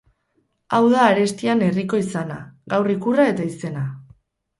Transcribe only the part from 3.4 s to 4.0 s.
izena.